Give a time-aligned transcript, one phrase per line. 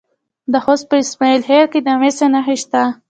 [0.51, 2.81] د خوست په اسماعیل خیل کې د مسو نښې شته.